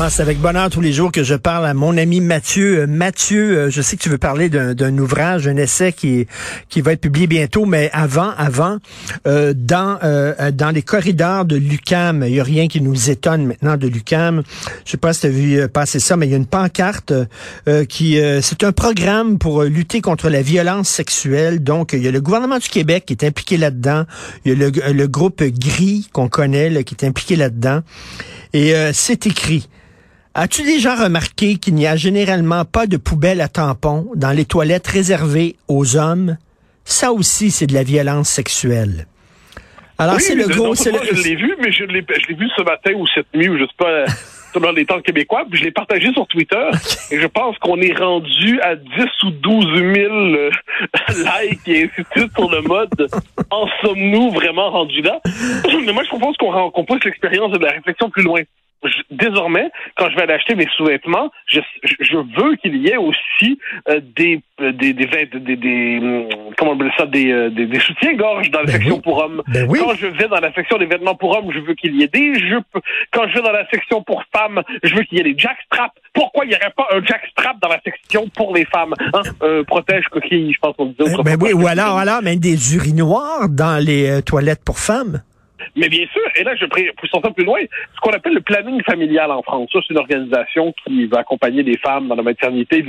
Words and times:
Ah, 0.00 0.10
c'est 0.10 0.22
avec 0.22 0.38
bonheur 0.38 0.70
tous 0.70 0.80
les 0.80 0.92
jours 0.92 1.10
que 1.10 1.24
je 1.24 1.34
parle 1.34 1.66
à 1.66 1.74
mon 1.74 1.96
ami 1.96 2.20
Mathieu. 2.20 2.82
Euh, 2.82 2.86
Mathieu, 2.86 3.58
euh, 3.58 3.70
je 3.70 3.82
sais 3.82 3.96
que 3.96 4.02
tu 4.02 4.08
veux 4.08 4.16
parler 4.16 4.48
d'un 4.48 4.96
ouvrage, 4.96 5.48
un 5.48 5.56
essai 5.56 5.92
qui 5.92 6.28
qui 6.68 6.82
va 6.82 6.92
être 6.92 7.00
publié 7.00 7.26
bientôt, 7.26 7.66
mais 7.66 7.90
avant, 7.92 8.30
avant, 8.38 8.76
euh, 9.26 9.54
dans 9.56 9.98
euh, 10.04 10.52
dans 10.52 10.70
les 10.70 10.82
corridors 10.82 11.44
de 11.44 11.56
l'UCAM, 11.56 12.22
il 12.24 12.36
y 12.36 12.40
a 12.40 12.44
rien 12.44 12.68
qui 12.68 12.80
nous 12.80 13.10
étonne 13.10 13.44
maintenant 13.44 13.76
de 13.76 13.88
l'UCAM. 13.88 14.44
Je 14.84 14.92
sais 14.92 14.98
pas 14.98 15.12
si 15.12 15.22
tu 15.22 15.26
as 15.26 15.30
vu 15.30 15.58
euh, 15.58 15.66
passer 15.66 15.98
ça, 15.98 16.16
mais 16.16 16.28
il 16.28 16.30
y 16.30 16.34
a 16.34 16.38
une 16.38 16.46
pancarte 16.46 17.12
euh, 17.66 17.84
qui 17.84 18.20
c'est 18.40 18.62
un 18.62 18.72
programme 18.72 19.38
pour 19.38 19.64
lutter 19.64 20.00
contre 20.00 20.30
la 20.30 20.42
violence 20.42 20.88
sexuelle. 20.88 21.62
Donc, 21.64 21.92
il 21.92 22.04
y 22.04 22.08
a 22.08 22.12
le 22.12 22.20
gouvernement 22.20 22.58
du 22.58 22.68
Québec 22.68 23.04
qui 23.04 23.14
est 23.14 23.24
impliqué 23.24 23.56
là-dedans. 23.56 24.04
Il 24.44 24.52
y 24.52 24.54
a 24.54 24.70
le, 24.70 24.92
le 24.92 25.08
groupe 25.08 25.42
Gris 25.42 26.08
qu'on 26.12 26.28
connaît 26.28 26.70
là, 26.70 26.84
qui 26.84 26.94
est 26.94 27.04
impliqué 27.04 27.34
là-dedans. 27.34 27.80
Et 28.52 28.74
c'est 28.92 29.26
écrit. 29.26 29.68
As-tu 30.40 30.62
déjà 30.62 30.94
remarqué 30.94 31.56
qu'il 31.56 31.74
n'y 31.74 31.88
a 31.88 31.96
généralement 31.96 32.64
pas 32.64 32.86
de 32.86 32.96
poubelle 32.96 33.40
à 33.40 33.48
tampons 33.48 34.06
dans 34.14 34.30
les 34.30 34.44
toilettes 34.44 34.86
réservées 34.86 35.56
aux 35.66 35.96
hommes? 35.96 36.36
Ça 36.84 37.10
aussi, 37.10 37.50
c'est 37.50 37.66
de 37.66 37.74
la 37.74 37.82
violence 37.82 38.28
sexuelle. 38.28 39.08
Alors, 39.98 40.14
oui, 40.14 40.22
c'est 40.22 40.36
le 40.36 40.46
gros... 40.46 40.76
c'est 40.76 40.92
le- 40.92 41.00
Je 41.12 41.24
l'ai 41.24 41.34
vu, 41.34 41.56
mais 41.60 41.72
je 41.72 41.82
l'ai 41.82 42.02
vu 42.02 42.48
ce 42.56 42.62
matin 42.62 42.92
ou 42.94 43.04
cette 43.12 43.26
nuit, 43.34 43.48
ou 43.48 43.58
je 43.58 43.64
sais 43.64 43.70
pas, 43.76 44.04
dans 44.60 44.70
les 44.70 44.86
temps 44.86 45.00
québécois, 45.00 45.44
puis 45.50 45.58
je 45.58 45.64
l'ai 45.64 45.72
partagé 45.72 46.12
sur 46.12 46.28
Twitter, 46.28 46.68
et 47.10 47.20
je 47.20 47.26
pense 47.26 47.58
qu'on 47.58 47.80
est 47.80 47.98
rendu 47.98 48.60
à 48.60 48.76
10 48.76 48.84
ou 49.24 49.30
12 49.32 49.64
000 49.74 50.14
euh, 50.14 50.50
likes 51.08 51.66
et 51.66 51.82
ainsi 51.82 52.00
de 52.00 52.06
suite 52.16 52.32
sur 52.36 52.48
le 52.48 52.62
mode 52.62 53.08
«En 53.50 53.66
sommes-nous 53.82 54.30
vraiment 54.30 54.70
rendus 54.70 55.02
là?» 55.02 55.20
Mais 55.84 55.92
moi, 55.92 56.04
je 56.04 56.08
propose 56.10 56.36
qu'on 56.36 56.70
qu'on 56.70 56.84
pousse 56.84 57.02
l'expérience 57.04 57.50
de 57.50 57.58
la 57.58 57.72
réflexion 57.72 58.08
plus 58.08 58.22
loin. 58.22 58.42
Je- 58.84 59.02
désormais, 59.10 59.70
quand 59.96 60.08
je 60.10 60.14
vais 60.16 60.22
aller 60.22 60.34
acheter 60.34 60.54
mes 60.54 60.66
sous-vêtements, 60.76 61.30
je, 61.46 61.60
je- 61.82 62.16
veux 62.40 62.54
qu'il 62.56 62.76
y 62.76 62.88
ait 62.88 62.96
aussi 62.96 63.58
euh, 63.88 64.00
des, 64.16 64.40
euh, 64.60 64.72
des, 64.72 64.92
des, 64.92 65.06
des, 65.06 65.56
des, 65.56 65.98
hum, 66.00 66.28
comment 66.56 66.72
on 66.72 66.74
appelle 66.76 66.92
ça, 66.96 67.06
des, 67.06 67.32
euh, 67.32 67.50
des, 67.50 67.66
des 67.66 67.80
soutiens-gorge 67.80 68.50
dans 68.50 68.60
la 68.60 68.66
Ben 68.66 68.72
section 68.72 68.94
oui. 68.96 69.00
pour 69.02 69.18
hommes. 69.18 69.42
Ben 69.48 69.66
oui. 69.68 69.80
Quand 69.82 69.94
je 69.94 70.06
vais 70.06 70.28
dans 70.28 70.40
la 70.40 70.52
section 70.52 70.78
des 70.78 70.86
vêtements 70.86 71.14
pour 71.16 71.36
hommes, 71.36 71.50
je 71.52 71.58
veux 71.60 71.74
qu'il 71.74 71.96
y 71.96 72.02
ait 72.04 72.08
des 72.08 72.34
jupes. 72.38 72.64
Quand 73.12 73.26
je 73.28 73.34
vais 73.34 73.42
dans 73.42 73.52
la 73.52 73.68
section 73.70 74.02
pour 74.02 74.22
femmes, 74.34 74.62
je 74.84 74.94
veux 74.94 75.02
qu'il 75.02 75.18
y 75.18 75.20
ait 75.22 75.32
des 75.32 75.38
jackstraps. 75.38 75.94
Pourquoi 76.14 76.44
il 76.44 76.48
n'y 76.50 76.54
aurait 76.56 76.72
pas 76.76 76.86
un 76.92 77.04
jackstrap 77.04 77.58
dans 77.60 77.68
la 77.68 77.80
section 77.84 78.28
pour 78.28 78.54
les 78.54 78.64
femmes? 78.66 78.94
Hein? 79.12 79.22
Euh, 79.42 79.64
protège 79.64 80.04
coquille, 80.06 80.52
je 80.52 80.58
pense 80.60 80.76
qu'on 80.76 80.86
disait. 80.86 81.14
Ben 81.24 81.36
oui, 81.40 81.52
ou 81.52 81.66
alors, 81.66 81.98
alors, 81.98 82.22
même 82.22 82.38
des 82.38 82.74
urinoirs 82.76 83.48
dans 83.48 83.82
les 83.84 84.08
euh, 84.08 84.20
toilettes 84.22 84.62
pour 84.64 84.78
femmes. 84.78 85.22
Mais 85.76 85.88
bien 85.88 86.06
sûr, 86.12 86.22
et 86.36 86.44
là, 86.44 86.54
je 86.56 86.66
prie- 86.66 86.90
poussons 86.96 87.20
ça 87.22 87.30
plus 87.30 87.44
loin, 87.44 87.60
ce 87.94 88.00
qu'on 88.00 88.10
appelle 88.10 88.34
le 88.34 88.40
planning 88.40 88.82
familial 88.84 89.30
en 89.30 89.42
France. 89.42 89.70
Ça, 89.72 89.80
c'est 89.82 89.92
une 89.94 90.00
organisation 90.00 90.72
qui 90.84 91.06
va 91.06 91.18
accompagner 91.20 91.62
les 91.62 91.76
femmes 91.78 92.08
dans 92.08 92.14
la 92.14 92.22
maternité, 92.22 92.84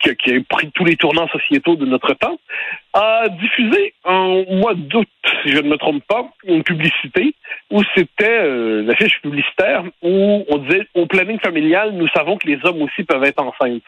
qui 0.00 0.10
a 0.10 0.40
pris 0.48 0.70
tous 0.72 0.84
les 0.84 0.96
tournants 0.96 1.28
sociétaux 1.28 1.76
de 1.76 1.86
notre 1.86 2.14
temps, 2.14 2.38
a 2.92 3.28
diffusé 3.28 3.94
en 4.04 4.44
mois 4.50 4.74
d'août, 4.74 5.08
si 5.42 5.50
je 5.50 5.58
ne 5.58 5.68
me 5.68 5.76
trompe 5.76 6.04
pas, 6.06 6.28
une 6.44 6.62
publicité 6.62 7.34
où 7.70 7.82
c'était 7.94 8.40
euh, 8.40 8.82
la 8.82 8.94
fiche 8.96 9.20
publicitaire 9.20 9.84
où 10.02 10.44
on 10.48 10.58
disait 10.58 10.86
au 10.94 11.06
planning 11.06 11.38
familial, 11.40 11.92
nous 11.92 12.08
savons 12.08 12.36
que 12.36 12.46
les 12.46 12.58
hommes 12.64 12.82
aussi 12.82 13.04
peuvent 13.04 13.24
être 13.24 13.42
enceintes. 13.42 13.82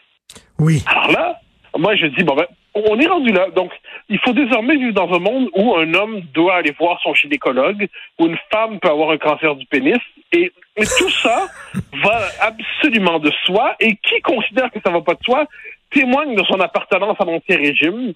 Oui. 0.59 0.83
Alors 0.87 1.11
là, 1.11 1.39
moi, 1.77 1.95
je 1.95 2.07
dis, 2.07 2.23
bon, 2.23 2.35
ben, 2.35 2.45
on 2.73 2.99
est 2.99 3.07
rendu 3.07 3.31
là. 3.31 3.49
Donc, 3.49 3.71
il 4.09 4.19
faut 4.19 4.33
désormais 4.33 4.77
vivre 4.77 4.93
dans 4.93 5.11
un 5.13 5.19
monde 5.19 5.49
où 5.55 5.75
un 5.75 5.93
homme 5.93 6.21
doit 6.33 6.55
aller 6.55 6.73
voir 6.79 6.99
son 7.03 7.13
gynécologue, 7.13 7.87
où 8.19 8.27
une 8.27 8.37
femme 8.51 8.79
peut 8.79 8.89
avoir 8.89 9.11
un 9.11 9.17
cancer 9.17 9.55
du 9.55 9.65
pénis. 9.65 9.97
Et, 10.31 10.51
et 10.77 10.83
tout 10.83 11.09
ça 11.09 11.47
va 12.03 12.21
absolument 12.39 13.19
de 13.19 13.31
soi. 13.45 13.75
Et 13.79 13.95
qui 13.95 14.21
considère 14.21 14.71
que 14.71 14.79
ça 14.83 14.91
va 14.91 15.01
pas 15.01 15.15
de 15.15 15.23
soi 15.23 15.45
témoigne 15.91 16.35
de 16.35 16.43
son 16.43 16.59
appartenance 16.59 17.17
à 17.19 17.25
l'ancien 17.25 17.57
régime, 17.57 18.13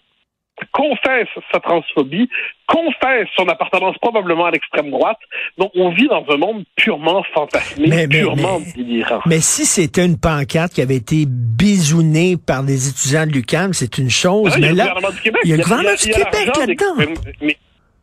confesse 0.72 1.28
sa 1.52 1.60
transphobie, 1.60 2.30
confesse 2.68 3.28
son 3.38 3.48
appartenance 3.48 3.98
probablement 4.02 4.46
à 4.46 4.52
l'extrême 4.52 4.90
droite. 4.90 5.18
Donc, 5.58 5.72
on 5.76 5.90
vit 5.92 6.08
dans 6.08 6.26
un 6.30 6.38
monde 6.38 6.64
purement 6.76 7.24
fantasmé, 7.34 7.88
Mais- 7.88 8.08
mais- 8.08 8.20
purement 8.20 8.60
mais- 8.60 8.72
délirant. 8.84 9.20
Mais 9.26 9.40
si 9.40 9.66
c'était 9.66 10.06
une 10.06 10.18
pancarte 10.18 10.74
qui 10.74 10.82
avait 10.82 10.96
été 10.96 11.26
bisounée 11.28 12.38
par 12.38 12.64
des 12.64 12.90
étudiants 12.90 13.26
de 13.26 13.32
l'UQAM, 13.32 13.74
c'est 13.74 13.98
une 13.98 14.10
chose. 14.10 14.52
Ah, 14.54 14.58
il 14.58 14.62
y 14.64 14.66
a 14.66 14.68
mais 14.68 14.72
le 14.74 14.78
là, 14.78 14.84
gouvernement 14.88 15.14
du 15.16 15.22
Québec. 15.22 15.42
il 15.44 15.50
y 15.50 15.54
a 15.54 15.56
Il 15.56 15.60
y 15.60 15.64
il 15.64 16.10
y 16.10 16.14
Québec 16.14 16.58
là-dedans. 16.58 17.14
Mais, 17.42 17.58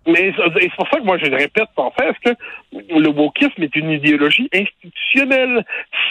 mais 0.06 0.32
c'est 0.36 0.74
pour 0.74 0.88
ça 0.88 0.98
que 0.98 1.04
moi 1.04 1.18
je 1.18 1.26
le 1.26 1.36
répète 1.36 1.68
sans 1.76 1.92
cesse 1.98 2.16
que 2.24 2.30
le 2.72 3.08
wokisme 3.08 3.62
est 3.62 3.76
une 3.76 3.90
idéologie 3.90 4.48
institutionnelle. 4.52 5.64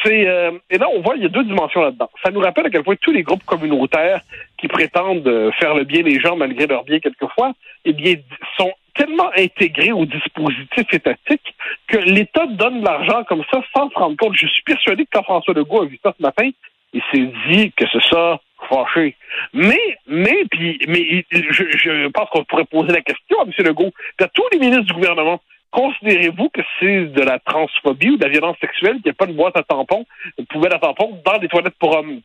C'est 0.03 0.27
euh, 0.27 0.51
et 0.69 0.77
là 0.77 0.87
on 0.93 1.01
voit 1.01 1.15
il 1.17 1.23
y 1.23 1.25
a 1.25 1.29
deux 1.29 1.43
dimensions 1.43 1.81
là-dedans. 1.81 2.09
Ça 2.23 2.31
nous 2.31 2.39
rappelle 2.39 2.67
à 2.67 2.69
quel 2.69 2.83
point 2.83 2.95
tous 3.01 3.11
les 3.11 3.23
groupes 3.23 3.43
communautaires 3.43 4.21
qui 4.57 4.67
prétendent 4.67 5.27
euh, 5.27 5.51
faire 5.59 5.75
le 5.75 5.83
bien 5.83 6.03
des 6.03 6.19
gens 6.19 6.35
malgré 6.35 6.67
leur 6.67 6.83
bien 6.83 6.99
quelquefois, 6.99 7.53
eh 7.83 7.93
bien 7.93 8.15
sont 8.57 8.71
tellement 8.95 9.31
intégrés 9.37 9.91
au 9.91 10.05
dispositif 10.05 10.85
étatique 10.91 11.55
que 11.87 11.97
l'État 11.97 12.45
donne 12.45 12.81
de 12.81 12.85
l'argent 12.85 13.23
comme 13.25 13.43
ça 13.51 13.61
sans 13.75 13.89
se 13.89 13.95
rendre 13.95 14.15
compte. 14.17 14.35
Je 14.35 14.47
suis 14.47 14.63
persuadé 14.63 15.03
que 15.03 15.09
quand 15.13 15.23
François 15.23 15.53
Legault 15.53 15.81
a 15.81 15.85
vu 15.85 15.99
ça 16.03 16.13
ce 16.17 16.21
matin, 16.21 16.49
il 16.93 17.01
s'est 17.11 17.31
dit 17.49 17.71
que 17.71 17.85
c'est 17.91 18.03
ça 18.09 18.39
fâché. 18.67 19.15
Mais, 19.53 19.97
mais, 20.07 20.43
puis, 20.49 20.79
mais 20.87 21.25
je, 21.31 22.07
pense 22.09 22.29
qu'on 22.29 22.43
pourrait 22.43 22.65
poser 22.65 22.91
la 22.91 23.01
question 23.01 23.39
à 23.39 23.43
M. 23.43 23.51
Legault, 23.59 23.91
à 24.19 24.27
tous 24.27 24.47
les 24.51 24.59
ministres 24.59 24.85
du 24.85 24.93
gouvernement. 24.93 25.41
Considérez-vous 25.71 26.49
que 26.49 26.61
c'est 26.79 27.05
de 27.05 27.21
la 27.21 27.39
transphobie 27.39 28.09
ou 28.09 28.17
de 28.17 28.23
la 28.25 28.29
violence 28.29 28.57
sexuelle 28.59 28.95
qu'il 28.95 29.05
n'y 29.05 29.11
a 29.11 29.13
pas 29.13 29.25
de 29.25 29.33
boîte 29.33 29.57
à 29.57 29.63
tampons, 29.63 30.05
une 30.37 30.45
poubelle 30.45 30.75
à 30.75 30.79
tampons 30.79 31.21
dans 31.25 31.37
des 31.37 31.47
toilettes 31.47 31.77
pour 31.79 31.95
hommes? 31.95 32.19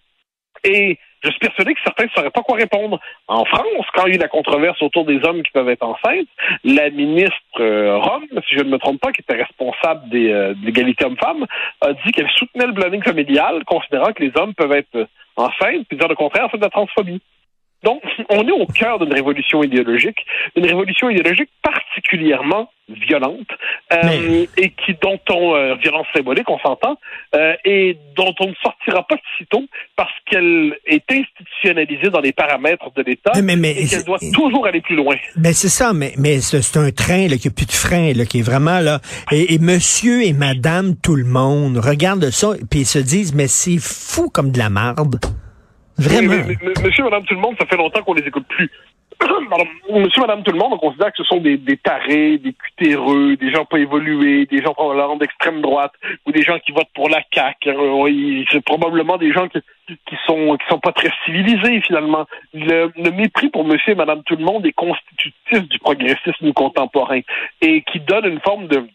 Et 0.64 0.98
je 1.26 1.30
suis 1.32 1.40
persuadé 1.40 1.74
que 1.74 1.80
certains 1.84 2.04
ne 2.04 2.10
sauraient 2.10 2.30
pas 2.30 2.42
quoi 2.42 2.56
répondre. 2.56 3.00
En 3.28 3.44
France, 3.44 3.86
quand 3.94 4.06
il 4.06 4.10
y 4.10 4.12
a 4.12 4.16
eu 4.16 4.20
la 4.20 4.28
controverse 4.28 4.80
autour 4.82 5.04
des 5.04 5.22
hommes 5.24 5.42
qui 5.42 5.50
peuvent 5.52 5.68
être 5.68 5.82
enceintes, 5.82 6.28
la 6.64 6.90
ministre 6.90 7.34
euh, 7.60 7.98
Rome, 7.98 8.26
si 8.48 8.56
je 8.56 8.62
ne 8.62 8.70
me 8.70 8.78
trompe 8.78 9.00
pas, 9.00 9.12
qui 9.12 9.22
était 9.22 9.34
responsable 9.36 10.08
des, 10.08 10.30
euh, 10.30 10.54
de 10.54 10.64
l'égalité 10.64 11.04
homme-femme, 11.04 11.46
a 11.80 11.92
dit 11.92 12.12
qu'elle 12.12 12.30
soutenait 12.30 12.66
le 12.66 12.74
planning 12.74 13.02
familial, 13.02 13.64
considérant 13.64 14.12
que 14.12 14.22
les 14.22 14.32
hommes 14.36 14.54
peuvent 14.54 14.72
être 14.72 14.94
euh, 14.94 15.06
enceintes, 15.36 15.86
puis 15.88 15.98
dire 15.98 16.08
le 16.08 16.14
contraire, 16.14 16.48
c'est 16.50 16.58
de 16.58 16.62
la 16.62 16.70
transphobie. 16.70 17.20
Donc, 17.84 18.02
on 18.30 18.46
est 18.46 18.52
au 18.52 18.66
cœur 18.66 18.98
d'une 18.98 19.12
révolution 19.12 19.62
idéologique, 19.62 20.18
une 20.56 20.66
révolution 20.66 21.10
idéologique 21.10 21.50
particulièrement 21.62 22.70
violente, 22.88 23.48
euh, 23.92 23.96
Mais- 24.04 24.48
et 24.56 24.70
qui 24.70 24.94
dont 25.02 25.18
on 25.30 25.56
euh, 25.56 25.74
violence 25.74 26.06
symbolique, 26.14 26.48
on 26.48 26.58
s'entend, 26.60 26.96
euh, 27.34 27.54
et 27.64 27.98
dont 28.16 28.32
on 28.38 28.46
ne 28.48 28.54
sortira 28.62 29.04
pas 29.08 29.16
de 29.16 29.20
sitôt 29.38 29.64
parce 29.96 30.12
qu'elle 30.30 30.76
est 30.86 31.02
institutionnalisée 31.10 32.10
dans 32.10 32.20
les 32.20 32.30
paramètres 32.32 32.92
de 32.94 33.02
l'État 33.02 33.32
Mais- 33.34 33.42
mais- 33.42 33.56
mais 33.56 33.72
et 33.82 33.86
qu'elle 33.88 34.04
doit 34.04 34.20
toujours 34.32 34.66
aller 34.66 34.80
plus 34.80 34.94
loin. 34.94 35.16
Ben 35.36 35.52
c'est 35.52 35.68
ça, 35.68 35.92
mais, 35.92 36.12
mais 36.16 36.40
c'est 36.40 36.78
un 36.78 36.90
train 36.92 37.26
là, 37.26 37.36
qui 37.38 37.48
a 37.48 37.50
plus 37.50 37.66
de 37.66 37.72
frein, 37.72 38.12
là, 38.12 38.24
qui 38.24 38.38
est 38.38 38.42
vraiment 38.46 38.78
là. 38.78 39.00
Et, 39.32 39.54
et 39.54 39.58
monsieur 39.58 40.24
et 40.24 40.32
madame 40.32 40.94
tout 41.02 41.16
le 41.16 41.24
monde 41.24 41.78
regardent 41.78 42.30
ça 42.30 42.50
puis 42.70 42.80
ils 42.80 42.86
se 42.86 43.00
disent 43.00 43.34
mais 43.34 43.48
c'est 43.48 43.78
fou 43.80 44.30
comme 44.30 44.52
de 44.52 44.58
la 44.58 44.70
marde. 44.70 45.16
Vraiment. 45.98 46.34
Mais- 46.46 46.56
mais- 46.62 46.82
monsieur, 46.84 47.04
madame, 47.04 47.24
tout 47.24 47.34
le 47.34 47.40
monde, 47.40 47.56
ça 47.58 47.66
fait 47.66 47.76
longtemps 47.76 48.02
qu'on 48.02 48.14
les 48.14 48.26
écoute 48.26 48.46
plus. 48.48 48.70
Monsieur, 49.90 50.20
madame, 50.20 50.42
tout 50.42 50.52
le 50.52 50.58
monde, 50.58 50.74
on 50.74 50.78
considère 50.78 51.10
que 51.10 51.16
ce 51.16 51.24
sont 51.24 51.38
des, 51.40 51.56
des 51.56 51.78
tarés, 51.78 52.36
des 52.36 52.52
cutéreux, 52.52 53.36
des 53.36 53.50
gens 53.50 53.64
pas 53.64 53.78
évolués, 53.78 54.44
des 54.44 54.60
gens 54.62 54.74
probablement 54.74 55.16
d'extrême 55.16 55.62
droite, 55.62 55.92
ou 56.26 56.32
des 56.32 56.42
gens 56.42 56.58
qui 56.58 56.72
votent 56.72 56.92
pour 56.94 57.08
la 57.08 57.22
CAQ. 57.32 57.70
hein. 57.70 58.44
C'est 58.52 58.62
probablement 58.62 59.16
des 59.16 59.32
gens 59.32 59.48
qui, 59.48 59.58
qui 59.88 60.16
sont 60.26 60.58
qui 60.58 60.66
sont 60.68 60.80
pas 60.80 60.92
très 60.92 61.10
civilisés, 61.24 61.80
finalement. 61.80 62.26
Le, 62.52 62.92
le 62.96 63.10
mépris 63.10 63.48
pour 63.48 63.64
monsieur 63.64 63.92
et 63.92 63.96
madame 63.96 64.22
tout 64.24 64.36
le 64.36 64.44
monde 64.44 64.66
est 64.66 64.72
constitutif 64.72 65.66
du 65.68 65.78
progressisme 65.78 66.52
contemporain 66.52 67.20
et 67.62 67.82
qui 67.90 68.00
donne 68.00 68.26
une 68.26 68.40
forme 68.40 68.66
de 68.66 68.86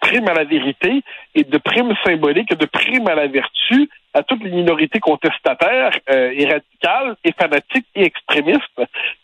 prime 0.00 0.28
à 0.28 0.34
la 0.34 0.44
vérité 0.44 1.02
et 1.34 1.44
de 1.44 1.58
prime 1.58 1.94
symbolique 2.04 2.50
et 2.52 2.56
de 2.56 2.66
prime 2.66 3.06
à 3.08 3.14
la 3.14 3.26
vertu 3.28 3.88
à 4.14 4.22
toutes 4.22 4.42
les 4.42 4.50
minorités 4.50 4.98
contestataires 4.98 5.92
euh, 6.10 6.32
et 6.34 6.46
radicales 6.46 7.16
et 7.24 7.32
fanatiques 7.32 7.86
et 7.94 8.04
extrémistes 8.04 8.80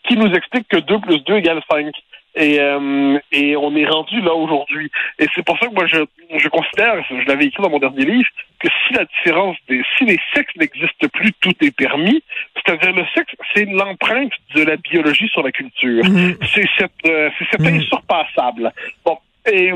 qui 0.07 0.15
nous 0.15 0.31
expliquent 0.33 0.67
que 0.67 0.77
2 0.77 0.99
plus 0.99 1.19
2 1.23 1.37
égale 1.37 1.61
5. 1.69 1.87
Et, 2.35 2.59
euh, 2.59 3.19
et 3.31 3.55
on 3.55 3.75
est 3.75 3.85
rendu 3.85 4.19
là 4.21 4.33
aujourd'hui. 4.33 4.89
Et 5.19 5.27
c'est 5.35 5.45
pour 5.45 5.57
ça 5.59 5.67
que 5.67 5.73
moi, 5.75 5.85
je, 5.85 5.97
je 6.35 6.49
considère, 6.49 6.95
je 7.07 7.27
l'avais 7.27 7.45
écrit 7.45 7.61
dans 7.61 7.69
mon 7.69 7.77
dernier 7.77 8.05
livre, 8.05 8.27
que 8.59 8.67
si 8.69 8.93
la 8.95 9.05
différence 9.05 9.55
des, 9.69 9.83
si 9.97 10.05
les 10.05 10.17
sexes 10.33 10.55
n'existent 10.55 11.07
plus, 11.13 11.31
tout 11.41 11.53
est 11.61 11.75
permis. 11.75 12.23
C'est-à-dire 12.55 12.91
le 12.93 13.05
sexe, 13.13 13.33
c'est 13.53 13.65
l'empreinte 13.65 14.31
de 14.55 14.63
la 14.63 14.77
biologie 14.77 15.27
sur 15.29 15.43
la 15.43 15.51
culture. 15.51 16.03
Mhm. 16.05 16.37
C'est 16.55 16.67
cette, 16.77 16.91
euh, 17.07 17.29
c'est 17.37 17.45
cette 17.51 17.61
Mhm. 17.61 17.79
insurpassable. 17.81 18.71
Bon. 19.05 19.17
Et, 19.51 19.71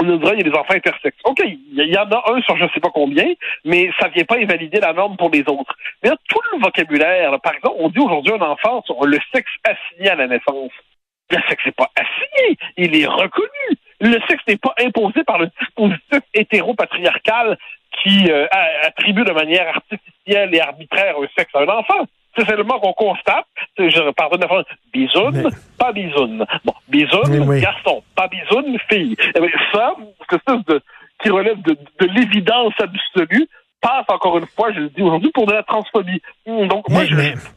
on 0.00 0.04
nous 0.04 0.18
dirait 0.18 0.36
qu'il 0.36 0.46
y 0.46 0.48
a 0.48 0.52
des 0.52 0.58
enfants 0.58 0.74
intersexes. 0.74 1.20
OK, 1.24 1.40
il 1.44 1.92
y, 1.92 1.98
en 1.98 2.10
a 2.10 2.32
un 2.32 2.40
sur 2.42 2.56
je 2.56 2.64
ne 2.64 2.68
sais 2.70 2.80
pas 2.80 2.90
combien, 2.90 3.26
mais 3.64 3.90
ça 4.00 4.08
ne 4.08 4.14
vient 4.14 4.24
pas 4.24 4.38
invalider 4.38 4.80
la 4.80 4.92
norme 4.92 5.16
pour 5.16 5.30
les 5.30 5.40
autres. 5.40 5.76
Mais 6.02 6.10
là, 6.10 6.16
tout 6.28 6.40
le 6.52 6.60
vocabulaire, 6.60 7.38
par 7.40 7.54
exemple, 7.54 7.76
on 7.78 7.88
dit 7.88 7.98
aujourd'hui 7.98 8.32
un 8.32 8.42
enfant 8.42 8.82
sur 8.86 9.04
le 9.04 9.18
sexe 9.32 9.50
assigné 9.64 10.10
à 10.10 10.16
la 10.16 10.28
naissance. 10.28 10.72
Le 11.30 11.38
sexe 11.48 11.66
n'est 11.66 11.72
pas 11.72 11.90
assigné, 11.96 12.56
il 12.76 12.96
est 12.96 13.06
reconnu. 13.06 13.76
Le 14.00 14.18
sexe 14.28 14.42
n'est 14.46 14.56
pas 14.56 14.74
imposé 14.80 15.24
par 15.24 15.38
le 15.38 15.50
dispositif 15.60 16.20
hétéropatriarcal 16.32 17.58
qui 18.02 18.30
euh, 18.30 18.46
attribue 18.82 19.24
de 19.24 19.32
manière 19.32 19.68
artificielle 19.68 20.54
et 20.54 20.60
arbitraire 20.60 21.16
un 21.18 21.26
sexe 21.36 21.54
à 21.54 21.60
un 21.60 21.68
enfant. 21.68 22.06
C'est 22.38 22.46
seulement 22.46 22.78
qu'on 22.78 22.92
constate, 22.92 23.46
je 23.76 24.10
pardonne 24.12 24.40
la 24.40 24.62
bisoune, 24.92 25.50
pas 25.78 25.92
bisoune. 25.92 26.46
Bon, 26.64 26.72
bisoune, 26.88 27.60
garçon, 27.60 28.02
pas 28.14 28.28
bisoune, 28.28 28.78
fille. 28.88 29.16
Et 29.18 29.30
eh 29.34 29.40
bien, 29.40 29.50
ça, 29.72 29.94
c'est 30.30 30.66
de, 30.68 30.80
qui 31.22 31.30
relève 31.30 31.60
de, 31.62 31.72
de 31.72 32.06
l'évidence 32.06 32.74
absolue, 32.78 33.48
passe 33.80 34.04
encore 34.08 34.38
une 34.38 34.46
fois, 34.46 34.72
je 34.72 34.80
le 34.80 34.88
dis 34.90 35.02
aujourd'hui, 35.02 35.30
pour 35.32 35.46
de 35.46 35.52
la 35.52 35.62
transphobie. 35.64 36.22
Donc, 36.46 36.88
moi, 36.88 37.04
je, 37.04 37.14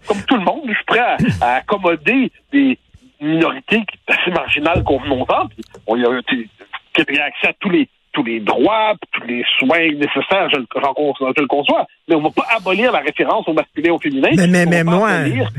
comme 0.08 0.24
tout 0.28 0.38
le 0.38 0.44
monde, 0.44 0.62
je 0.68 0.74
suis 0.74 0.86
prêt 0.86 1.00
à, 1.00 1.18
à 1.42 1.54
accommoder 1.58 2.32
des 2.52 2.78
minorités 3.20 3.84
assez 4.08 4.32
marginales 4.32 4.84
qu'on 4.84 5.00
en 5.00 5.48
Puis, 5.48 5.64
on 5.86 5.96
y 5.96 6.06
a, 6.06 6.22
qui 6.24 7.02
accès 7.20 7.48
à 7.48 7.54
tous 7.60 7.70
les 7.70 7.88
tous 8.14 8.24
les 8.24 8.40
droits, 8.40 8.94
tous 9.14 9.28
les 9.28 9.44
soins 9.60 9.92
nécessaires, 9.94 10.50
je, 10.52 10.60
je 10.60 11.42
le 11.42 11.48
conçois, 11.48 11.86
mais 12.08 12.16
on 12.16 12.22
va 12.22 12.30
pas 12.30 12.46
abolir 12.56 12.92
la 12.92 13.00
référence 13.00 13.48
au 13.48 13.54
masculin 13.54 13.94
au 13.94 14.00
féminin. 14.00 14.30
Mais, 14.36 14.48
mais, 14.48 14.66
mais 14.66 14.84
moi, 14.84 15.10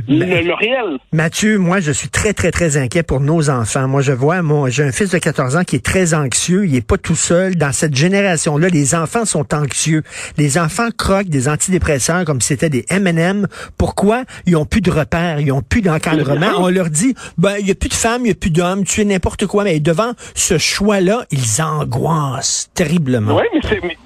le, 0.09 0.55
réel. 0.55 0.99
Mathieu, 1.13 1.59
moi, 1.59 1.81
je 1.81 1.93
suis 1.93 2.09
très, 2.09 2.33
très, 2.33 2.51
très 2.51 2.77
inquiet 2.77 3.03
pour 3.03 3.21
nos 3.21 3.49
enfants. 3.49 3.89
Moi, 3.89 4.03
je 4.03 4.13
vois, 4.13 4.43
moi, 4.43 4.69
j'ai 4.71 4.85
un 4.85 4.93
fils 4.93 5.11
de 5.11 5.19
14 5.19 5.57
ans 5.57 5.65
qui 5.65 5.77
est 5.77 5.85
très 5.85 6.15
anxieux. 6.15 6.67
Il 6.67 6.77
est 6.77 6.87
pas 6.87 6.99
tout 6.99 7.15
seul. 7.15 7.57
Dans 7.57 7.73
cette 7.73 7.97
génération-là, 7.97 8.69
les 8.69 8.95
enfants 8.95 9.25
sont 9.25 9.55
anxieux. 9.55 10.03
Les 10.37 10.59
enfants 10.59 10.89
croquent 10.97 11.31
des 11.31 11.49
antidépresseurs 11.49 12.25
comme 12.25 12.41
si 12.41 12.49
c'était 12.49 12.71
des 12.71 12.85
M&M. 12.91 13.47
Pourquoi? 13.79 14.25
Ils 14.47 14.57
ont 14.57 14.67
plus 14.67 14.81
de 14.81 14.91
repères, 14.91 15.41
ils 15.41 15.53
ont 15.53 15.63
plus 15.63 15.83
d'encadrement. 15.83 16.53
On 16.59 16.69
leur 16.69 16.91
dit, 16.91 17.15
ben, 17.39 17.55
il 17.61 17.67
y 17.67 17.71
a 17.71 17.75
plus 17.75 17.89
de 17.89 17.95
femmes, 17.95 18.23
il 18.25 18.29
y 18.29 18.33
a 18.33 18.35
plus 18.35 18.51
d'hommes, 18.51 18.85
tu 18.85 19.01
es 19.01 19.05
n'importe 19.05 19.47
quoi. 19.47 19.65
Mais 19.65 19.81
devant 19.81 20.13
ce 20.35 20.59
choix-là, 20.59 21.25
ils 21.31 21.63
angoissent 21.63 22.42
terriblement. 22.75 23.37
Oui, 23.37 23.61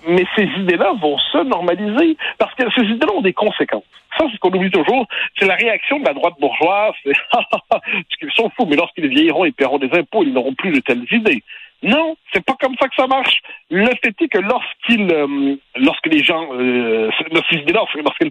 mais, 0.09 0.25
ces 0.37 0.45
idées-là 0.61 0.93
vont 1.01 1.19
se 1.19 1.45
normaliser. 1.45 2.17
Parce 2.39 2.55
que 2.55 2.65
ces 2.75 2.83
idées-là 2.83 3.13
ont 3.15 3.23
des 3.23 3.33
conséquences. 3.33 3.85
Ça, 4.17 4.25
c'est 4.29 4.37
ce 4.37 4.39
qu'on 4.39 4.51
oublie 4.51 4.71
toujours. 4.71 5.07
C'est 5.39 5.47
la 5.47 5.57
réaction 5.57 6.01
de 6.01 6.07
la 6.07 6.15
droite 6.15 6.35
bourgeoise. 6.41 6.95
C'est, 7.05 7.13
qu'ils 8.19 8.33
sont 8.33 8.51
fous, 8.57 8.67
mais 8.67 8.77
lorsqu'ils 8.77 9.09
vieilliront 9.09 9.45
et 9.45 9.53
paieront 9.53 9.79
des 9.79 9.91
impôts, 9.93 10.23
ils 10.23 10.33
n'auront 10.33 10.55
plus 10.55 10.73
de 10.73 10.81
telles 10.81 11.07
idées. 11.11 11.43
Non, 11.83 12.17
c'est 12.33 12.45
pas 12.45 12.57
comme 12.59 12.75
ça 12.81 12.89
que 12.89 12.95
ça 12.97 13.07
marche. 13.07 13.43
Le 13.71 13.87
fait 14.03 14.15
est 14.21 14.29
que 14.29 14.39
lorsqu'il, 14.39 15.13
euh, 15.13 15.57
lorsque 15.77 16.07
les 16.07 16.25
gens, 16.25 16.49
euh, 16.55 17.11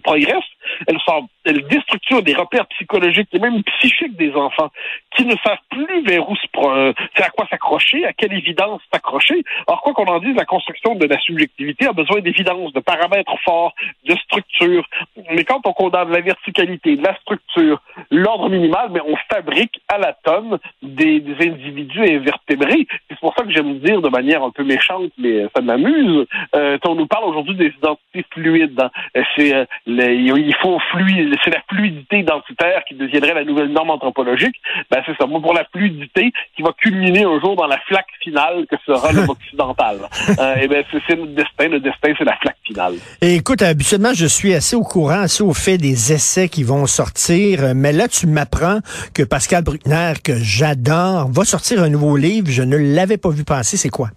progressent, 0.02 0.52
elles, 0.86 0.98
sont, 1.04 1.28
elles 1.44 1.66
déstructurent 1.68 2.22
des 2.22 2.34
repères 2.34 2.66
psychologiques 2.66 3.28
et 3.32 3.38
même 3.38 3.62
psychiques 3.62 4.16
des 4.16 4.32
enfants 4.34 4.70
qui 5.16 5.24
ne 5.24 5.34
savent 5.44 5.58
plus 5.70 6.02
vers 6.02 6.28
où 6.28 6.36
se, 6.36 6.46
euh, 6.56 6.92
à 7.16 7.30
quoi 7.30 7.46
s'accrocher, 7.48 8.04
à 8.04 8.12
quelle 8.12 8.32
évidence 8.32 8.80
s'accrocher. 8.92 9.42
Alors 9.66 9.82
quoi 9.82 9.92
qu'on 9.94 10.04
en 10.04 10.18
dise, 10.18 10.34
la 10.36 10.44
construction 10.44 10.94
de 10.94 11.06
la 11.06 11.18
subjectivité 11.20 11.86
a 11.86 11.92
besoin 11.92 12.20
d'évidence, 12.20 12.72
de 12.72 12.80
paramètres 12.80 13.36
forts, 13.44 13.74
de 14.04 14.14
structure. 14.16 14.86
Mais 15.30 15.44
quand 15.44 15.60
on 15.66 15.72
condamne 15.72 16.10
la 16.10 16.20
verticalité, 16.20 16.96
la 16.96 17.14
structure, 17.16 17.80
l'ordre 18.10 18.48
minimal, 18.48 18.90
mais 18.92 19.00
on 19.06 19.16
fabrique 19.30 19.80
à 19.88 19.98
la 19.98 20.12
tonne 20.12 20.58
des, 20.82 21.20
des 21.20 21.48
individus 21.48 22.02
invertébrés. 22.02 22.86
C'est 23.08 23.18
pour 23.18 23.34
ça 23.36 23.44
que 23.44 23.50
j'aime 23.50 23.78
dire 23.78 24.00
de 24.00 24.08
manière 24.08 24.42
un 24.42 24.50
peu 24.50 24.64
méchante, 24.64 25.12
mais 25.18 25.46
ça 25.54 25.62
m'amuse. 25.62 26.26
Euh, 26.54 26.78
on 26.86 26.94
nous 26.94 27.06
parle 27.06 27.24
aujourd'hui 27.24 27.54
des 27.56 27.72
identités 27.76 28.24
fluides. 28.30 28.80
Hein. 28.80 29.22
C'est 29.36 29.54
euh, 29.54 29.64
il 29.86 30.54
faut 30.60 30.78
fluide, 30.90 31.34
c'est 31.44 31.50
la 31.50 31.62
fluidité 31.68 32.18
identitaire 32.18 32.84
qui 32.84 32.94
deviendrait 32.94 33.34
la 33.34 33.44
nouvelle 33.44 33.68
norme 33.68 33.90
anthropologique. 33.90 34.56
Ben 34.90 35.02
c'est 35.06 35.16
ça. 35.16 35.26
Moi, 35.26 35.40
pour 35.40 35.54
la 35.54 35.64
fluidité 35.64 36.32
qui 36.56 36.62
va 36.62 36.72
culminer 36.72 37.24
un 37.24 37.40
jour 37.40 37.56
dans 37.56 37.66
la 37.66 37.78
flaque 37.86 38.06
finale 38.22 38.66
que 38.70 38.76
sera 38.84 39.12
l'homme 39.12 39.30
occidental. 39.38 40.08
Euh, 40.38 40.54
et 40.56 40.68
ben 40.68 40.84
c'est 40.90 41.16
notre 41.16 41.34
destin. 41.34 41.68
Le 41.68 41.80
destin, 41.80 42.12
c'est 42.18 42.24
la 42.24 42.36
flaque 42.36 42.58
finale. 42.64 42.94
Et 43.20 43.36
écoute, 43.36 43.62
habituellement, 43.62 44.12
je 44.14 44.26
suis 44.26 44.54
assez 44.54 44.76
au 44.76 44.82
courant, 44.82 45.20
assez 45.20 45.42
au 45.42 45.54
fait 45.54 45.78
des 45.78 46.12
essais 46.12 46.48
qui 46.48 46.62
vont 46.62 46.86
sortir. 46.86 47.74
Mais 47.74 47.92
là, 47.92 48.08
tu 48.08 48.26
m'apprends 48.26 48.80
que 49.14 49.22
Pascal 49.22 49.64
Bruckner, 49.64 50.14
que 50.22 50.34
j'adore, 50.36 51.28
va 51.30 51.44
sortir 51.44 51.82
un 51.82 51.88
nouveau 51.88 52.16
livre. 52.16 52.48
Je 52.50 52.62
ne 52.62 52.76
l'avais 52.76 53.18
pas 53.18 53.30
vu 53.30 53.44
passer. 53.44 53.76
C'est 53.76 53.90
quoi? 53.90 54.08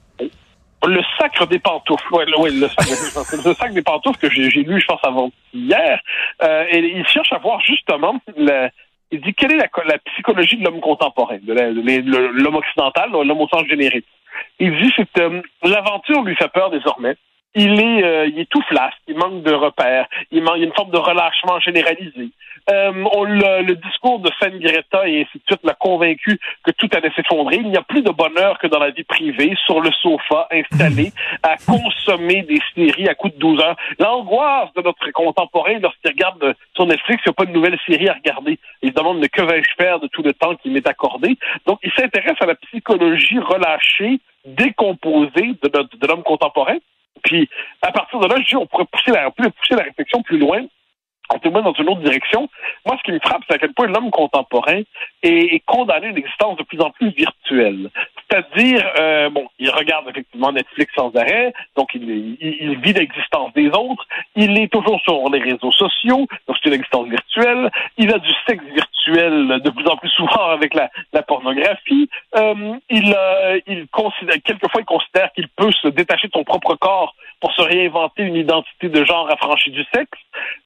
Le 0.88 1.02
sacre 1.20 1.46
des 1.48 1.60
pantoufles. 1.60 2.14
Ouais, 2.14 2.26
le, 2.26 2.68
sacre, 2.70 3.36
le 3.46 3.54
sacre 3.54 3.74
des 3.74 3.82
pantoufles 3.82 4.18
que 4.18 4.30
j'ai 4.30 4.64
lu, 4.64 4.80
je 4.80 4.86
pense, 4.86 5.02
avant 5.04 5.30
hier. 5.54 6.00
Euh, 6.42 6.64
et 6.70 6.80
il 6.80 7.06
cherche 7.06 7.34
à 7.34 7.38
voir 7.38 7.60
justement 7.62 8.16
le, 8.38 8.70
il 9.12 9.22
dit 9.22 9.34
quelle 9.34 9.54
est 9.54 9.58
la, 9.58 9.98
psychologie 10.06 10.58
de 10.58 10.64
l'homme 10.64 10.82
contemporain, 10.82 11.38
de 11.42 11.54
l'homme 11.54 12.56
occidental, 12.56 13.12
l'homme 13.12 13.42
au 13.42 13.48
sens 13.48 13.66
générique? 13.68 14.06
Il 14.60 14.72
dit 14.78 14.92
c'est 14.96 15.22
euh, 15.22 15.42
l'aventure 15.64 16.24
lui 16.24 16.36
fait 16.36 16.48
peur 16.50 16.70
désormais 16.70 17.16
il 17.56 17.80
est, 17.80 18.04
euh, 18.04 18.28
il 18.28 18.40
est 18.40 18.50
tout 18.50 18.62
flasque, 18.68 18.98
il 19.08 19.18
manque 19.18 19.44
de 19.44 19.54
repères, 19.54 20.08
il, 20.32 20.44
manque, 20.44 20.58
y 20.58 20.62
a 20.62 20.66
une 20.66 20.74
forme 20.74 20.92
de 20.92 20.98
relâchement 20.98 21.60
généralisé. 21.60 22.30
Euh, 22.70 22.92
le, 22.92 23.74
discours 23.76 24.20
de 24.20 24.30
Fan 24.40 24.60
Greta 24.60 25.08
et 25.08 25.22
ainsi 25.22 25.38
de 25.38 25.44
suite 25.48 25.64
l'a 25.64 25.74
convaincu 25.74 26.40
que 26.64 26.72
tout 26.72 26.88
allait 26.94 27.12
s'effondrer. 27.16 27.56
Il 27.56 27.70
n'y 27.70 27.78
a 27.78 27.82
plus 27.82 28.04
de 28.04 28.12
bonheur 28.12 28.60
que 28.60 28.68
dans 28.68 28.80
la 28.80 28.92
vie 28.92 29.04
privée, 29.04 29.56
sur 29.66 29.82
le 29.82 29.92
sofa, 29.92 30.48
installé, 30.52 31.12
à 31.44 31.56
consommer 31.58 32.42
des 32.44 32.60
séries 32.76 33.08
à 33.08 33.16
coups 33.16 33.34
de 33.36 33.40
12 33.40 33.62
heures. 33.62 33.76
L'angoisse 34.00 34.74
de 34.76 34.82
notre 34.82 35.12
contemporain 35.12 35.80
lorsqu'il 35.80 36.12
regarde 36.12 36.56
sur 36.76 36.86
Netflix, 36.86 37.24
il 37.26 37.30
n'y 37.30 37.32
a 37.32 37.34
pas 37.34 37.46
de 37.46 37.52
nouvelle 37.52 37.78
série 37.88 38.10
à 38.10 38.14
regarder. 38.14 38.60
Il 38.82 38.90
se 38.90 38.96
demande 38.96 39.26
que 39.28 39.42
vais-je 39.42 39.70
faire 39.78 40.00
de 40.00 40.08
tout 40.08 40.24
le 40.24 40.34
temps 40.34 40.56
qui 40.56 40.70
m'est 40.70 40.88
accordé. 40.88 41.38
Donc, 41.66 41.80
il 41.84 41.92
s'intéresse 41.92 42.38
à 42.40 42.46
la 42.46 42.56
psychologie 42.56 43.40
relâchée, 43.40 44.20
décomposée 44.46 45.56
de, 45.64 45.70
de 45.70 46.08
l'homme 46.08 46.24
contemporain. 46.24 46.78
Puis, 47.24 47.50
à 47.82 47.92
partir 47.92 48.20
de 48.20 48.28
là, 48.28 48.36
je 48.40 48.46
dis, 48.46 48.56
on 48.56 48.66
pourrait 48.66 48.86
pousser 48.92 49.12
la, 49.12 49.28
on 49.28 49.32
pousser 49.32 49.76
la 49.76 49.84
réflexion 49.84 50.22
plus 50.22 50.38
loin 50.38 50.62
en 51.30 51.40
témoin 51.40 51.62
dans 51.62 51.74
une 51.74 51.90
autre 51.90 52.02
direction. 52.02 52.50
Moi, 52.86 52.98
ce 52.98 53.04
qui 53.04 53.12
me 53.12 53.20
frappe, 53.20 53.44
c'est 53.48 53.56
à 53.56 53.60
quel 53.60 53.74
point 53.74 53.88
l'homme 53.88 54.12
contemporain 54.12 54.82
est, 55.22 55.64
condamné 55.66 56.08
à 56.08 56.10
une 56.10 56.18
existence 56.18 56.58
de 56.58 56.64
plus 56.64 56.82
en 56.82 56.90
plus 56.92 57.10
virtuelle. 57.12 57.90
C'est-à-dire, 58.30 58.86
euh, 59.00 59.30
bon, 59.30 59.48
il 59.58 59.70
regarde 59.72 60.08
effectivement 60.10 60.52
Netflix 60.52 60.94
sans 60.96 61.16
arrêt, 61.16 61.52
donc 61.76 61.90
il, 61.96 62.38
il, 62.40 62.80
vit 62.80 62.94
l'existence 62.94 63.52
des 63.54 63.70
autres. 63.70 64.06
Il 64.36 64.58
est 64.60 64.72
toujours 64.72 65.00
sur 65.02 65.30
les 65.32 65.40
réseaux 65.40 65.72
sociaux, 65.72 66.28
donc 66.48 66.58
c'est 66.62 66.70
une 66.70 66.76
existence 66.76 67.08
virtuelle. 67.08 67.72
Il 67.98 68.14
a 68.14 68.20
du 68.20 68.32
sexe 68.48 68.64
virtuel 68.66 69.62
de 69.64 69.70
plus 69.72 69.88
en 69.88 69.98
plus 69.98 70.10
souvent 70.10 70.50
avec 70.50 70.76
la, 70.76 70.90
la 71.14 71.24
pornographie. 71.24 72.10
Euh, 72.36 72.76
il, 72.90 73.16
euh, 73.18 73.60
il 73.66 73.88
considère, 73.88 74.36
quelquefois, 74.44 74.82
il 74.82 74.86
considère 74.86 75.32
qu'il 75.34 75.48
peut 75.48 75.72
se 75.72 75.88
détacher 75.88 76.28
de 76.28 76.34
son 76.34 76.44
propre 76.44 76.76
corps 76.76 77.16
pour 77.40 77.54
se 77.54 77.62
réinventer 77.62 78.24
une 78.24 78.36
identité 78.36 78.90
de 78.90 79.04
genre 79.06 79.30
affranchie 79.32 79.72
du 79.72 79.84
sexe. 79.94 80.20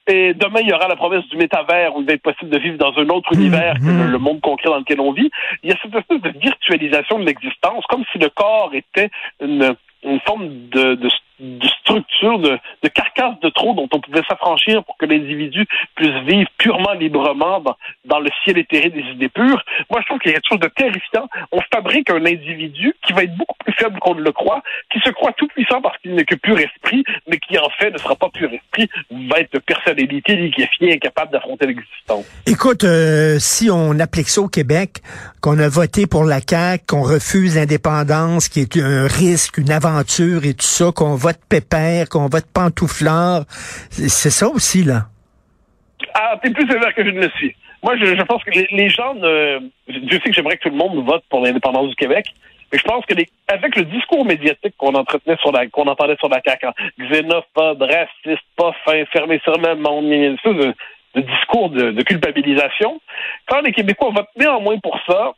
Et 0.08 0.34
demain, 0.34 0.60
il 0.62 0.68
y 0.68 0.74
aura 0.74 0.88
la 0.88 0.96
promesse 0.96 1.26
du 1.30 1.38
métavers 1.38 1.96
où 1.96 2.02
il 2.02 2.08
va 2.08 2.14
être 2.14 2.22
possible 2.22 2.50
de 2.50 2.60
vivre 2.60 2.78
dans 2.78 2.94
un 2.98 3.08
autre 3.10 3.34
mmh, 3.34 3.40
univers 3.40 3.76
que 3.76 3.86
le, 3.86 4.18
mmh. 4.18 4.22
monde 4.22 4.42
concret 4.42 4.70
dans 4.70 4.80
lequel 4.80 5.00
on 5.00 5.12
vit. 5.12 5.30
Il 5.64 5.70
y 5.70 5.74
a 5.74 5.78
cette 5.82 5.96
espèce 5.96 6.22
de 6.22 6.40
virtualisation 6.40 7.20
de 7.20 7.26
l'existence, 7.26 7.53
comme 7.90 8.04
si 8.12 8.18
le 8.18 8.30
corps 8.30 8.72
était 8.74 9.10
une, 9.40 9.76
une 10.04 10.20
forme 10.22 10.48
de, 10.70 10.96
de 10.96 11.10
de 11.44 11.68
structure, 11.68 12.40
de, 12.40 12.58
de 12.84 12.88
carcasse 12.88 13.38
de 13.42 13.50
trop 13.50 13.74
dont 13.74 13.90
on 13.92 14.00
pouvait 14.00 14.24
s'affranchir 14.28 14.84
pour 14.86 14.98
que 14.98 15.06
l'individu 15.06 15.66
puisse 15.96 16.16
vivre 16.26 16.50
purement 16.58 16.94
librement 16.94 17.62
dans, 18.06 18.20
le 18.20 18.30
ciel 18.44 18.58
éthéré 18.58 18.90
des 18.90 19.02
idées 19.02 19.30
pures. 19.30 19.62
Moi, 19.90 20.00
je 20.02 20.06
trouve 20.06 20.20
qu'il 20.20 20.32
y 20.32 20.34
a 20.34 20.40
quelque 20.40 20.50
chose 20.50 20.60
de 20.60 20.72
terrifiant. 20.74 21.28
On 21.52 21.60
fabrique 21.74 22.10
un 22.10 22.26
individu 22.26 22.96
qui 23.06 23.12
va 23.12 23.24
être 23.24 23.36
beaucoup 23.36 23.58
plus 23.64 23.74
faible 23.74 24.00
qu'on 24.00 24.16
ne 24.16 24.22
le 24.22 24.32
croit, 24.32 24.62
qui 24.92 25.00
se 25.00 25.10
croit 25.10 25.34
tout 25.34 25.48
puissant 25.48 25.82
parce 25.82 25.98
qu'il 25.98 26.16
n'est 26.16 26.24
que 26.24 26.36
pur 26.36 26.58
esprit, 26.58 27.04
mais 27.28 27.38
qui 27.40 27.58
en 27.58 27.70
fait 27.78 27.92
ne 27.92 27.98
sera 27.98 28.16
pas 28.16 28.30
pur 28.30 28.50
esprit, 28.52 28.90
va 29.30 29.40
être 29.40 29.60
personnalité 29.60 30.36
liquéfiée, 30.36 30.94
incapable 30.94 31.32
d'affronter 31.32 31.68
l'existence. 31.68 32.26
Écoute, 32.46 32.86
euh, 32.86 33.38
si 33.40 33.70
on 33.70 34.00
applique 34.00 34.30
ça 34.30 34.42
au 34.42 34.48
Québec, 34.48 35.02
qu'on 35.42 35.60
a 35.60 35.68
voté 35.68 36.08
pour 36.08 36.24
la 36.24 36.40
CAQ, 36.40 36.86
qu'on 36.88 37.02
refuse 37.02 37.58
l'indépendance, 37.58 38.48
qui 38.48 38.62
est 38.62 38.78
un 38.78 39.08
risque, 39.08 39.58
une 39.58 39.72
aventure 39.72 40.46
et 40.46 40.54
tout 40.54 40.66
ça, 40.66 40.92
qu'on 40.96 41.16
vote 41.16 41.33
pépère, 41.50 42.10
qu'on 42.10 42.28
vote 42.28 42.46
pantouflard. 42.54 43.44
C'est 43.90 44.30
ça 44.30 44.48
aussi, 44.48 44.84
là? 44.84 45.08
Ah, 46.14 46.38
t'es 46.42 46.52
plus 46.52 46.68
sévère 46.68 46.94
que 46.94 47.04
je 47.04 47.10
ne 47.10 47.22
le 47.22 47.30
suis. 47.32 47.56
Moi, 47.82 47.98
je, 47.98 48.22
pense 48.24 48.44
que 48.44 48.52
les, 48.52 48.90
gens, 48.90 49.14
je 49.16 50.12
sais 50.12 50.20
que 50.20 50.34
j'aimerais 50.34 50.58
que 50.58 50.64
tout 50.64 50.70
le 50.70 50.78
monde 50.78 51.06
vote 51.06 51.24
pour 51.30 51.42
l'indépendance 51.42 51.90
du 51.90 51.96
Québec, 51.96 52.28
mais 52.72 52.80
je 52.80 52.84
pense 52.84 53.06
que 53.06 53.14
avec 53.50 53.76
le 53.76 53.84
discours 53.86 54.26
médiatique 54.26 54.74
qu'on 54.78 54.96
entretenait 54.96 55.38
sur 55.42 55.52
la, 55.52 55.68
qu'on 55.68 55.88
entendait 55.88 56.16
sur 56.18 56.30
la 56.30 56.42
CAQ, 56.44 56.68
hein, 56.68 56.74
xénophobe, 56.98 57.82
raciste, 57.82 58.44
pas 58.56 58.74
fin, 58.86 59.04
fermé 59.12 59.40
sur 59.44 59.58
le 59.58 59.76
monde, 59.76 60.10
de, 60.10 60.74
de 61.16 61.22
discours 61.22 61.70
de, 61.70 62.02
culpabilisation, 62.04 63.00
quand 63.48 63.62
les 63.62 63.74
Québécois 63.74 64.12
votent 64.16 64.36
néanmoins 64.38 64.80
pour 64.80 64.98
ça, 65.08 65.34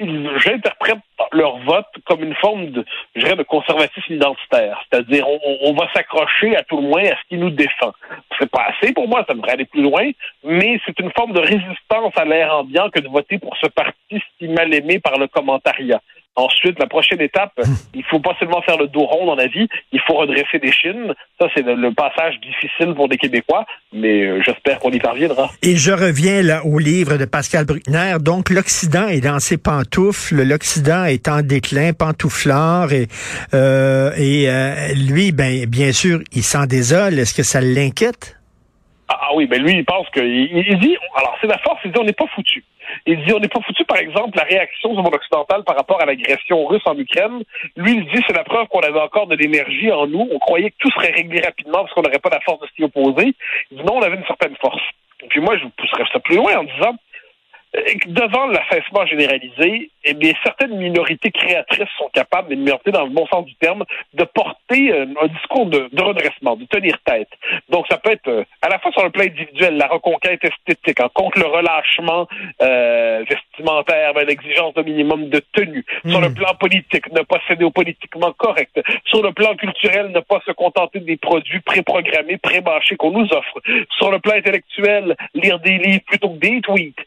j'interprète 0.00 0.98
leur 1.32 1.58
vote 1.58 1.86
comme 2.04 2.22
une 2.22 2.34
forme 2.36 2.70
de, 2.70 2.84
je 3.14 3.22
dirais, 3.22 3.36
de 3.36 3.42
conservatisme 3.42 4.14
identitaire. 4.14 4.80
C'est-à-dire, 4.88 5.26
on, 5.62 5.72
va 5.74 5.88
s'accrocher 5.92 6.56
à 6.56 6.62
tout 6.62 6.76
le 6.80 6.88
moins 6.88 7.04
à 7.04 7.16
ce 7.16 7.28
qui 7.28 7.36
nous 7.36 7.50
défend. 7.50 7.92
C'est 8.38 8.50
pas 8.50 8.68
assez 8.68 8.92
pour 8.92 9.08
moi, 9.08 9.24
ça 9.26 9.34
devrait 9.34 9.52
aller 9.52 9.64
plus 9.64 9.82
loin, 9.82 10.10
mais 10.44 10.80
c'est 10.86 10.98
une 11.00 11.10
forme 11.12 11.32
de 11.32 11.40
résistance 11.40 12.12
à 12.16 12.24
l'air 12.24 12.54
ambiant 12.54 12.90
que 12.90 13.00
de 13.00 13.08
voter 13.08 13.38
pour 13.38 13.56
ce 13.56 13.66
parti 13.68 14.22
si 14.38 14.48
mal 14.48 14.72
aimé 14.72 15.00
par 15.00 15.18
le 15.18 15.26
commentariat. 15.26 16.00
Ensuite, 16.38 16.78
la 16.78 16.86
prochaine 16.86 17.20
étape, 17.20 17.52
il 17.94 18.04
faut 18.04 18.20
pas 18.20 18.30
seulement 18.38 18.62
faire 18.62 18.76
le 18.78 18.86
dos 18.86 19.04
rond 19.04 19.26
dans 19.26 19.34
la 19.34 19.48
vie, 19.48 19.66
il 19.90 20.00
faut 20.06 20.14
redresser 20.14 20.60
des 20.60 20.70
chines. 20.70 21.12
Ça, 21.40 21.48
c'est 21.52 21.62
le, 21.62 21.92
passage 21.92 22.38
difficile 22.40 22.94
pour 22.94 23.08
des 23.08 23.16
Québécois, 23.16 23.66
mais 23.92 24.24
euh, 24.24 24.40
j'espère 24.46 24.78
qu'on 24.78 24.92
y 24.92 25.00
parviendra. 25.00 25.50
Et 25.62 25.74
je 25.74 25.90
reviens 25.90 26.42
là 26.42 26.64
au 26.64 26.78
livre 26.78 27.16
de 27.16 27.24
Pascal 27.24 27.64
Bruckner. 27.64 28.18
Donc, 28.20 28.50
l'Occident 28.50 29.08
est 29.08 29.20
dans 29.20 29.40
ses 29.40 29.58
pantoufles, 29.58 30.44
l'Occident 30.44 31.06
est 31.06 31.26
en 31.26 31.42
déclin, 31.42 31.92
pantouflard, 31.92 32.92
et, 32.92 33.08
euh, 33.52 34.12
et 34.16 34.48
euh, 34.48 34.94
lui, 34.94 35.32
ben, 35.32 35.66
bien 35.66 35.90
sûr, 35.90 36.20
il 36.32 36.44
s'en 36.44 36.66
désole. 36.66 37.18
Est-ce 37.18 37.34
que 37.34 37.42
ça 37.42 37.60
l'inquiète? 37.60 38.38
Ah, 39.08 39.18
ah 39.22 39.28
oui, 39.34 39.48
mais 39.50 39.58
lui, 39.58 39.72
il 39.72 39.84
pense 39.84 40.06
que, 40.10 40.20
il, 40.20 40.78
dit, 40.78 40.96
alors 41.16 41.34
c'est 41.40 41.46
la 41.46 41.58
force, 41.58 41.80
il 41.84 41.90
dit 41.90 41.98
on 41.98 42.04
n'est 42.04 42.12
pas 42.12 42.26
foutu. 42.34 42.62
Il 43.10 43.24
dit 43.24 43.32
on 43.32 43.40
n'est 43.40 43.48
pas 43.48 43.62
foutu, 43.62 43.86
par 43.86 43.96
exemple, 43.96 44.36
la 44.36 44.44
réaction 44.44 44.90
du 44.90 45.00
monde 45.00 45.14
occidental 45.14 45.64
par 45.64 45.76
rapport 45.76 45.98
à 46.02 46.04
l'agression 46.04 46.66
russe 46.66 46.82
en 46.84 46.94
Ukraine. 46.98 47.42
Lui, 47.74 47.92
il 47.92 48.04
dit 48.04 48.22
c'est 48.26 48.36
la 48.36 48.44
preuve 48.44 48.66
qu'on 48.68 48.80
avait 48.80 49.00
encore 49.00 49.26
de 49.26 49.34
l'énergie 49.34 49.90
en 49.90 50.06
nous. 50.06 50.28
On 50.30 50.38
croyait 50.38 50.70
que 50.72 50.76
tout 50.78 50.90
serait 50.90 51.12
réglé 51.12 51.40
rapidement 51.40 51.80
parce 51.84 51.94
qu'on 51.94 52.02
n'aurait 52.02 52.18
pas 52.18 52.28
la 52.28 52.40
force 52.40 52.60
de 52.60 52.66
s'y 52.76 52.84
opposer. 52.84 53.34
Il 53.70 53.78
dit 53.78 53.84
non, 53.84 53.96
on 53.96 54.02
avait 54.02 54.16
une 54.16 54.26
certaine 54.26 54.54
force. 54.56 54.82
Et 55.22 55.26
puis 55.28 55.40
moi, 55.40 55.56
je 55.56 55.64
vous 55.64 55.70
pousserais 55.70 56.04
ça 56.12 56.20
plus 56.20 56.36
loin 56.36 56.54
en 56.58 56.64
disant 56.64 56.96
devant 58.06 58.46
l'affaissement 58.46 59.06
généralisé, 59.06 59.90
eh 60.04 60.14
bien, 60.14 60.32
certaines 60.42 60.76
minorités 60.76 61.30
créatrices 61.30 61.88
sont 61.98 62.08
capables, 62.12 62.48
des 62.48 62.56
minorités 62.56 62.90
dans 62.90 63.04
le 63.04 63.10
bon 63.10 63.26
sens 63.26 63.44
du 63.44 63.54
terme, 63.56 63.84
de 64.14 64.24
porter 64.24 64.92
euh, 64.92 65.06
un 65.20 65.26
discours 65.26 65.66
de, 65.66 65.88
redressement, 66.00 66.56
de 66.56 66.64
tenir 66.66 66.96
tête. 67.04 67.28
Donc, 67.68 67.86
ça 67.90 67.98
peut 67.98 68.12
être 68.12 68.28
euh, 68.28 68.44
à 68.62 68.68
la 68.68 68.78
fois 68.78 68.92
sur 68.92 69.04
le 69.04 69.10
plan 69.10 69.24
individuel, 69.24 69.76
la 69.76 69.86
reconquête 69.86 70.42
esthétique, 70.42 71.00
en 71.00 71.08
contre 71.08 71.38
le 71.38 71.46
relâchement 71.46 72.26
euh, 72.62 73.24
ben, 73.62 74.26
l'exigence 74.26 74.74
d'un 74.74 74.82
minimum 74.82 75.28
de 75.28 75.40
tenue. 75.52 75.84
Sur 76.06 76.20
le 76.20 76.28
hmm. 76.28 76.34
plan 76.34 76.54
politique, 76.54 77.12
ne 77.12 77.22
pas 77.22 77.40
céder 77.48 77.64
au 77.64 77.70
politiquement 77.70 78.32
correct. 78.32 78.80
Sur 79.06 79.22
le 79.22 79.32
plan 79.32 79.54
culturel, 79.56 80.10
ne 80.12 80.20
pas 80.20 80.40
se 80.46 80.52
contenter 80.52 81.00
des 81.00 81.16
produits 81.16 81.60
préprogrammés, 81.60 82.38
pré-bâchés 82.38 82.96
qu'on 82.96 83.12
nous 83.12 83.28
offre. 83.32 83.60
Sur 83.98 84.10
le 84.10 84.18
plan 84.18 84.34
intellectuel, 84.34 85.16
lire 85.34 85.58
des 85.60 85.78
livres 85.78 86.04
plutôt 86.06 86.30
que 86.30 86.38
des 86.38 86.60
tweets 86.60 86.98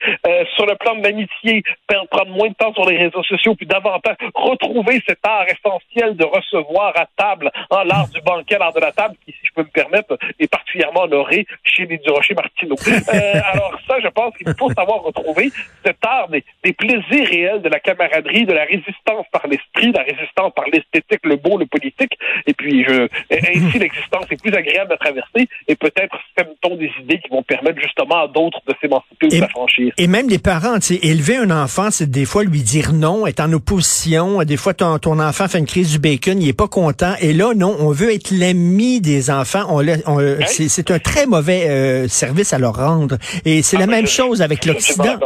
sur 0.55 0.65
le 0.65 0.75
plan 0.75 0.95
de 0.95 1.03
l'amitié, 1.03 1.63
prendre 2.09 2.31
moins 2.31 2.49
de 2.49 2.53
temps 2.53 2.73
sur 2.73 2.89
les 2.89 2.97
réseaux 2.97 3.23
sociaux, 3.23 3.55
puis 3.55 3.65
davantage 3.65 4.15
retrouver 4.35 5.01
cet 5.07 5.19
art 5.23 5.45
essentiel 5.47 6.15
de 6.15 6.25
recevoir 6.25 6.93
à 6.95 7.05
table, 7.15 7.51
hein, 7.71 7.83
l'art 7.85 8.07
du 8.09 8.21
banquet, 8.21 8.57
l'art 8.57 8.73
de 8.73 8.79
la 8.79 8.91
table, 8.91 9.15
qui, 9.25 9.31
si 9.31 9.39
je 9.43 9.53
peux 9.55 9.63
me 9.63 9.69
permettre, 9.69 10.17
est 10.39 10.47
particulièrement 10.47 11.03
honoré 11.03 11.45
chez 11.63 11.85
les 11.85 11.97
Durocher 11.97 12.33
Martineau. 12.33 12.75
Euh, 13.11 13.41
alors 13.51 13.77
ça, 13.87 13.95
je 14.01 14.07
pense 14.07 14.35
qu'il 14.37 14.47
faut 14.57 14.71
savoir 14.71 15.01
retrouver 15.01 15.51
cet 15.83 15.97
art 16.05 16.29
des, 16.29 16.40
plaisirs 16.73 17.27
réels 17.27 17.61
de 17.61 17.69
la 17.69 17.79
camaraderie, 17.79 18.45
de 18.45 18.53
la 18.53 18.65
résistance 18.65 19.25
par 19.31 19.47
l'esprit, 19.47 19.91
la 19.91 20.03
résistance 20.03 20.51
par 20.55 20.65
l'esthétique, 20.65 21.21
le 21.23 21.35
beau, 21.35 21.57
le 21.57 21.65
politique, 21.65 22.17
et 22.45 22.53
puis 22.53 22.83
je, 22.87 23.07
ainsi 23.31 23.79
l'existence 23.79 24.25
est 24.29 24.41
plus 24.41 24.53
agréable 24.53 24.93
à 24.93 24.97
traverser, 24.97 25.47
et 25.67 25.75
peut-être 25.75 26.15
sème-t-on 26.37 26.75
des 26.75 26.91
idées 27.01 27.19
qui 27.19 27.29
vont 27.29 27.43
permettre 27.43 27.79
justement 27.81 28.23
à 28.23 28.27
d'autres 28.27 28.61
de 28.67 28.73
s'émanciper 28.81 29.27
ou 29.27 29.29
de 29.29 29.35
s'affranchir. 29.35 29.93
Et 29.97 30.07
même 30.07 30.29
les 30.29 30.39
parents, 30.39 30.75
tu 30.75 30.95
sais, 30.95 30.99
élever 31.03 31.37
un 31.37 31.51
enfant, 31.51 31.91
c'est 31.91 32.09
des 32.09 32.25
fois 32.25 32.43
lui 32.43 32.61
dire 32.61 32.93
non, 32.93 33.27
être 33.27 33.39
en 33.39 33.51
opposition. 33.53 34.43
Des 34.43 34.57
fois, 34.57 34.73
ton, 34.73 34.97
ton 34.99 35.19
enfant 35.19 35.47
fait 35.47 35.59
une 35.59 35.65
crise 35.65 35.91
du 35.91 35.99
bacon, 35.99 36.41
il 36.41 36.49
est 36.49 36.57
pas 36.57 36.67
content. 36.67 37.13
Et 37.21 37.33
là, 37.33 37.53
non, 37.55 37.75
on 37.79 37.91
veut 37.91 38.13
être 38.13 38.31
l'ami 38.31 39.01
des 39.01 39.29
enfants. 39.29 39.65
On, 39.69 39.85
on 40.07 40.37
c'est 40.47 40.91
un 40.91 40.99
très 40.99 41.25
mauvais 41.25 41.69
euh, 41.69 42.07
service 42.07 42.53
à 42.53 42.59
leur 42.59 42.75
rendre. 42.75 43.17
Et 43.45 43.61
c'est 43.61 43.77
la 43.77 43.87
même 43.87 44.07
chose 44.07 44.41
avec 44.41 44.65
l'Occident. 44.65 45.17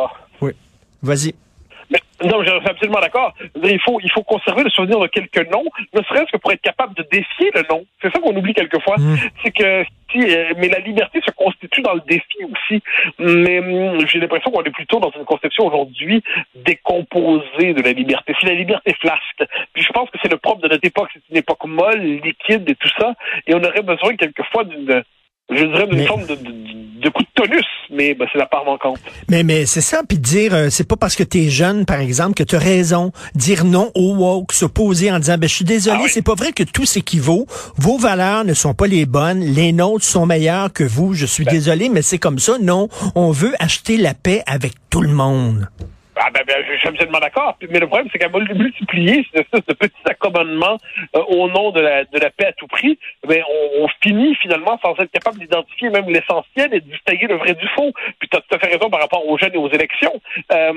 Vas-y. 1.05 1.33
Non, 2.23 2.41
je 2.43 2.49
suis 2.49 2.69
absolument 2.69 3.01
d'accord. 3.01 3.33
Il 3.61 3.79
faut, 3.81 3.99
il 4.01 4.09
faut 4.09 4.23
conserver 4.23 4.63
le 4.63 4.69
souvenir 4.69 4.99
de 4.99 5.07
quelques 5.07 5.51
noms, 5.51 5.65
ne 5.93 6.01
serait-ce 6.01 6.31
que 6.31 6.37
pour 6.37 6.51
être 6.51 6.61
capable 6.61 6.95
de 6.95 7.05
défier 7.11 7.51
le 7.53 7.63
nom. 7.69 7.85
C'est 8.01 8.11
ça 8.11 8.19
qu'on 8.19 8.35
oublie 8.35 8.53
quelquefois. 8.53 8.95
Mm. 8.97 9.17
C'est 9.43 9.51
que 9.51 9.83
si, 10.11 10.21
euh, 10.21 10.53
mais 10.57 10.69
la 10.69 10.79
liberté 10.79 11.19
se 11.25 11.31
constitue 11.31 11.81
dans 11.81 11.93
le 11.93 12.01
défi 12.07 12.37
aussi. 12.43 12.81
Mais 13.19 13.59
hum, 13.59 13.99
j'ai 14.07 14.19
l'impression 14.19 14.49
qu'on 14.49 14.63
est 14.63 14.71
plutôt 14.71 14.99
dans 14.99 15.11
une 15.11 15.25
conception 15.25 15.67
aujourd'hui 15.67 16.23
décomposée 16.55 17.73
de 17.73 17.81
la 17.81 17.91
liberté. 17.91 18.33
Si 18.39 18.45
la 18.45 18.53
liberté 18.53 18.95
flasque, 19.01 19.43
puis 19.73 19.83
je 19.83 19.91
pense 19.91 20.09
que 20.09 20.17
c'est 20.21 20.31
le 20.31 20.37
propre 20.37 20.61
de 20.61 20.69
notre 20.69 20.85
époque, 20.85 21.09
c'est 21.13 21.21
une 21.29 21.37
époque 21.37 21.65
molle, 21.65 22.01
liquide 22.01 22.69
et 22.69 22.75
tout 22.75 22.91
ça, 22.97 23.13
et 23.45 23.53
on 23.53 23.63
aurait 23.63 23.83
besoin 23.83 24.15
quelquefois 24.15 24.63
d'une 24.63 25.03
je 25.49 25.63
dirais 25.63 25.87
d'une 25.87 26.07
forme 26.07 26.25
de, 26.25 26.35
de, 26.35 27.09
coup 27.09 27.21
de 27.21 27.27
tonus, 27.35 27.65
mais 27.91 28.15
ben, 28.15 28.27
c'est 28.31 28.39
la 28.39 28.47
part 28.47 28.65
manquante. 28.65 28.99
Mais, 29.29 29.43
mais 29.43 29.65
c'est 29.65 29.81
ça, 29.81 30.01
puis 30.07 30.17
dire, 30.17 30.53
euh, 30.53 30.69
c'est 30.69 30.87
pas 30.87 30.95
parce 30.95 31.15
que 31.15 31.23
tu 31.23 31.43
es 31.43 31.49
jeune, 31.49 31.85
par 31.85 31.99
exemple, 31.99 32.33
que 32.33 32.43
tu 32.43 32.55
as 32.55 32.59
raison. 32.59 33.11
Dire 33.35 33.63
non 33.63 33.91
au 33.93 34.15
woke, 34.15 34.53
s'opposer 34.53 35.11
en 35.11 35.19
disant, 35.19 35.37
ben, 35.37 35.47
je 35.47 35.53
suis 35.53 35.65
désolé, 35.65 36.03
ah 36.05 36.09
c'est 36.09 36.23
pas 36.23 36.35
vrai 36.35 36.51
que 36.51 36.63
tout 36.63 36.85
s'équivaut. 36.85 37.45
Vos 37.77 37.97
valeurs 37.97 38.43
ne 38.43 38.53
sont 38.53 38.73
pas 38.73 38.87
les 38.87 39.05
bonnes, 39.05 39.41
les 39.41 39.71
nôtres 39.71 40.05
sont 40.05 40.25
meilleures 40.25 40.73
que 40.73 40.83
vous. 40.83 41.13
Je 41.13 41.25
suis 41.25 41.45
ben. 41.45 41.51
désolé, 41.51 41.89
mais 41.89 42.01
c'est 42.01 42.19
comme 42.19 42.39
ça. 42.39 42.57
Non, 42.59 42.89
on 43.13 43.31
veut 43.31 43.53
acheter 43.59 43.97
la 43.97 44.13
paix 44.13 44.41
avec 44.47 44.73
tout 44.89 45.01
le 45.01 45.09
monde. 45.09 45.69
Ah 46.15 46.29
ben, 46.33 46.43
ben, 46.47 46.63
je 46.69 46.77
suis 46.77 46.87
absolument 46.87 47.19
d'accord. 47.19 47.57
Mais 47.69 47.79
le 47.79 47.87
problème, 47.87 48.09
c'est 48.11 48.19
qu'à 48.19 48.29
multiplier 48.29 49.25
ce, 49.33 49.41
ce 49.53 49.73
petit 49.73 49.93
accommodement 50.05 50.77
euh, 51.15 51.21
au 51.27 51.49
nom 51.49 51.71
de 51.71 51.81
la, 51.81 52.03
de 52.05 52.19
la 52.19 52.29
paix 52.29 52.47
à 52.47 52.53
tout 52.53 52.67
prix, 52.67 52.97
ben, 53.27 53.41
on, 53.49 53.83
on 53.83 53.87
finit 54.01 54.35
finalement 54.35 54.79
sans 54.81 54.93
être 54.99 55.11
capable 55.11 55.39
d'identifier 55.39 55.89
même 55.89 56.09
l'essentiel 56.09 56.73
et 56.73 56.79
de 56.79 56.89
distinguer 56.89 57.27
le 57.27 57.35
vrai 57.35 57.53
du 57.53 57.67
faux. 57.69 57.91
Puis 58.19 58.29
tu 58.29 58.37
as 58.37 58.41
tout 58.41 58.55
à 58.55 58.59
fait 58.59 58.73
raison 58.73 58.89
par 58.89 59.01
rapport 59.01 59.27
aux 59.27 59.37
jeunes 59.37 59.53
et 59.53 59.57
aux 59.57 59.69
élections. 59.69 60.21
Euh, 60.51 60.73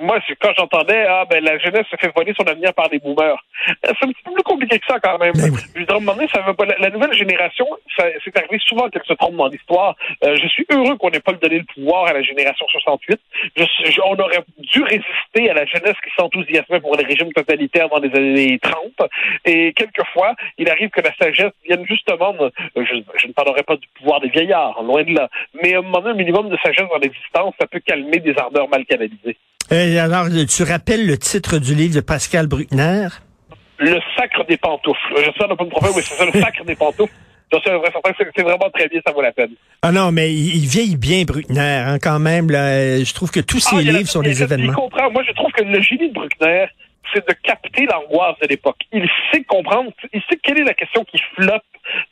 moi, 0.00 0.18
quand 0.40 0.52
j'entendais 0.56 1.04
ah 1.08 1.24
ben 1.28 1.42
la 1.44 1.58
jeunesse 1.58 1.86
se 1.90 1.96
fait 1.96 2.12
voler 2.14 2.34
son 2.38 2.46
avenir 2.46 2.72
par 2.74 2.88
des 2.88 2.98
boomers, 2.98 3.36
euh, 3.68 3.72
c'est 3.82 4.06
un 4.06 4.08
petit 4.08 4.22
peu 4.24 4.32
plus 4.32 4.42
compliqué 4.42 4.78
que 4.78 4.86
ça 4.86 4.98
quand 5.00 5.18
même. 5.18 5.32
Ben 5.34 5.52
je 5.74 5.80
veux 5.80 5.86
dire, 5.86 6.28
ça 6.32 6.42
veut 6.42 6.54
pas, 6.54 6.64
la, 6.64 6.90
nouvelle 6.90 7.12
génération, 7.14 7.66
c'est 7.96 8.36
arrivé 8.36 8.58
souvent 8.66 8.88
qu'elle 8.88 9.04
se 9.06 9.14
trompe 9.14 9.36
dans 9.36 9.48
l'histoire. 9.48 9.96
Euh, 10.24 10.36
je 10.36 10.48
suis 10.48 10.66
heureux 10.70 10.96
qu'on 10.96 11.10
n'ait 11.10 11.20
pas 11.20 11.32
donné 11.32 11.58
le 11.58 11.64
pouvoir 11.64 12.06
à 12.06 12.12
la 12.12 12.22
génération 12.22 12.66
68. 12.68 13.20
Je, 13.56 13.64
je, 13.90 14.00
on 14.04 14.16
aurait 14.18 14.44
dû 14.58 14.71
résister 14.80 15.50
à 15.50 15.54
la 15.54 15.66
jeunesse 15.66 15.96
qui 16.02 16.10
s'enthousiasmait 16.16 16.80
pour 16.80 16.96
les 16.96 17.04
régimes 17.04 17.32
totalitaires 17.32 17.88
dans 17.88 17.98
les 17.98 18.10
années 18.14 18.58
30. 18.62 19.10
Et 19.44 19.72
quelquefois, 19.74 20.34
il 20.58 20.68
arrive 20.70 20.90
que 20.90 21.00
la 21.00 21.14
sagesse 21.14 21.52
vienne 21.64 21.84
justement, 21.86 22.34
je, 22.76 23.26
ne 23.26 23.32
parlerai 23.32 23.62
pas 23.62 23.76
du 23.76 23.88
pouvoir 23.98 24.20
des 24.20 24.28
vieillards, 24.28 24.82
loin 24.82 25.02
de 25.02 25.12
là, 25.14 25.28
mais 25.62 25.74
à 25.74 25.78
un 25.78 25.82
moment 25.82 26.06
un 26.06 26.14
minimum 26.14 26.48
de 26.48 26.56
sagesse 26.64 26.88
dans 26.88 26.98
l'existence, 26.98 27.54
ça 27.60 27.66
peut 27.66 27.80
calmer 27.80 28.18
des 28.18 28.34
ardeurs 28.38 28.68
mal 28.68 28.84
canalisées. 28.84 29.36
Euh, 29.70 30.04
alors, 30.04 30.26
tu 30.48 30.62
rappelles 30.64 31.06
le 31.06 31.16
titre 31.16 31.58
du 31.58 31.74
livre 31.74 31.94
de 31.94 32.00
Pascal 32.00 32.46
Bruckner? 32.46 33.08
Le 33.78 33.98
sacre 34.16 34.44
des 34.44 34.56
pantoufles. 34.56 34.98
Je 35.16 35.24
sais 35.24 35.32
pas 35.38 35.48
de 35.48 35.54
problème, 35.54 35.92
mais 35.96 36.02
c'est 36.02 36.14
ça, 36.14 36.24
le 36.24 36.32
sacre 36.40 36.64
des 36.64 36.74
pantoufles. 36.74 37.12
C'est 37.64 38.42
vraiment 38.42 38.70
très 38.70 38.88
bien, 38.88 39.00
ça 39.06 39.12
vaut 39.12 39.22
la 39.22 39.32
peine. 39.32 39.52
Ah 39.82 39.92
non, 39.92 40.12
mais 40.12 40.32
il, 40.32 40.66
vieillit 40.66 40.96
bien, 40.96 41.24
Bruckner, 41.24 41.82
hein, 41.86 41.98
quand 42.00 42.18
même. 42.18 42.50
Là, 42.50 43.02
je 43.02 43.14
trouve 43.14 43.30
que 43.30 43.40
tous 43.40 43.60
ses 43.60 43.76
ah, 43.76 43.80
livres 43.80 44.08
sont 44.08 44.22
des 44.22 44.42
événements. 44.42 44.88
Moi, 45.12 45.22
je 45.26 45.32
trouve 45.32 45.52
que 45.52 45.62
le 45.62 45.80
génie 45.80 46.08
de 46.08 46.14
Bruckner, 46.14 46.66
c'est 47.12 47.26
de 47.26 47.34
capter 47.42 47.86
l'angoisse 47.86 48.38
de 48.40 48.48
l'époque. 48.48 48.78
Il 48.92 49.08
sait 49.30 49.42
comprendre, 49.44 49.90
il 50.12 50.22
sait 50.30 50.38
quelle 50.42 50.58
est 50.58 50.64
la 50.64 50.74
question 50.74 51.04
qui 51.04 51.18
flotte 51.34 51.62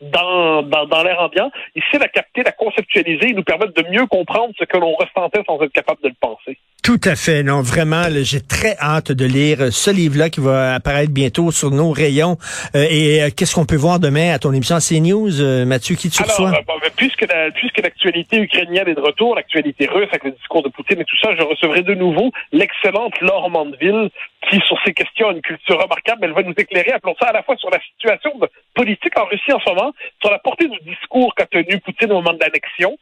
dans, 0.00 0.62
dans, 0.62 0.86
dans 0.86 1.02
l'air 1.02 1.20
ambiant. 1.20 1.50
Il 1.74 1.82
sait 1.90 1.98
la 1.98 2.08
capter, 2.08 2.42
la 2.42 2.52
conceptualiser 2.52 3.30
et 3.30 3.32
nous 3.32 3.44
permettre 3.44 3.72
de 3.74 3.88
mieux 3.88 4.06
comprendre 4.06 4.52
ce 4.58 4.64
que 4.64 4.76
l'on 4.76 4.94
ressentait 4.94 5.42
sans 5.46 5.60
être 5.62 5.72
capable 5.72 6.02
de 6.02 6.08
le 6.08 6.14
penser. 6.20 6.58
Tout 6.90 7.08
à 7.08 7.14
fait. 7.14 7.44
Non, 7.44 7.62
vraiment, 7.62 8.02
j'ai 8.22 8.40
très 8.40 8.76
hâte 8.80 9.12
de 9.12 9.24
lire 9.24 9.72
ce 9.72 9.92
livre-là 9.92 10.28
qui 10.28 10.40
va 10.40 10.74
apparaître 10.74 11.12
bientôt 11.12 11.52
sur 11.52 11.70
nos 11.70 11.92
rayons. 11.92 12.36
Euh, 12.74 12.84
et 12.90 13.22
euh, 13.22 13.28
qu'est-ce 13.30 13.54
qu'on 13.54 13.64
peut 13.64 13.76
voir 13.76 14.00
demain 14.00 14.34
à 14.34 14.40
ton 14.40 14.52
émission 14.52 14.78
CNews, 14.78 15.40
euh, 15.40 15.64
Mathieu, 15.64 15.94
qui 15.94 16.10
tu 16.10 16.20
reçois? 16.20 16.50
Ben, 16.50 16.90
puisque, 16.96 17.24
puisque 17.54 17.78
l'actualité 17.78 18.38
ukrainienne 18.38 18.88
est 18.88 18.96
de 18.96 19.00
retour, 19.00 19.36
l'actualité 19.36 19.86
russe 19.86 20.08
avec 20.08 20.24
le 20.24 20.32
discours 20.32 20.64
de 20.64 20.68
Poutine 20.68 21.00
et 21.00 21.04
tout 21.04 21.16
ça, 21.22 21.30
je 21.38 21.44
recevrai 21.44 21.82
de 21.82 21.94
nouveau 21.94 22.32
l'excellente 22.50 23.20
Laure 23.20 23.50
Mandeville 23.50 24.10
qui, 24.50 24.58
sur 24.66 24.76
ces 24.84 24.92
questions, 24.92 25.28
a 25.28 25.32
une 25.32 25.42
culture 25.42 25.80
remarquable. 25.80 26.22
Elle 26.24 26.32
va 26.32 26.42
nous 26.42 26.54
éclairer, 26.58 26.90
appelons 26.90 27.14
ça 27.20 27.28
à 27.28 27.32
la 27.32 27.44
fois 27.44 27.54
sur 27.56 27.70
la 27.70 27.78
situation 27.78 28.32
politique 28.74 29.16
en 29.16 29.26
Russie 29.26 29.52
en 29.52 29.60
ce 29.60 29.70
moment, 29.70 29.92
sur 30.20 30.32
la 30.32 30.40
portée 30.40 30.66
du 30.66 30.78
discours 30.84 31.36
qu'a 31.36 31.46
tenu 31.46 31.78
Poutine 31.78 32.10
au 32.10 32.16
moment 32.16 32.32
de 32.32 32.40
l'annexion, 32.40 32.98